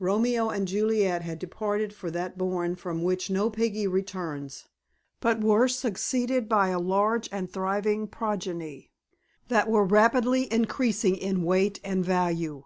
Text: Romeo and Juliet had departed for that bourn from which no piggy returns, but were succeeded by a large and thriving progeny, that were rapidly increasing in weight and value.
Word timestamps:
Romeo 0.00 0.48
and 0.48 0.66
Juliet 0.66 1.22
had 1.22 1.38
departed 1.38 1.92
for 1.94 2.10
that 2.10 2.36
bourn 2.36 2.74
from 2.74 3.04
which 3.04 3.30
no 3.30 3.48
piggy 3.48 3.86
returns, 3.86 4.64
but 5.20 5.40
were 5.40 5.68
succeeded 5.68 6.48
by 6.48 6.70
a 6.70 6.80
large 6.80 7.28
and 7.30 7.48
thriving 7.52 8.08
progeny, 8.08 8.90
that 9.46 9.70
were 9.70 9.84
rapidly 9.84 10.52
increasing 10.52 11.14
in 11.14 11.44
weight 11.44 11.78
and 11.84 12.04
value. 12.04 12.64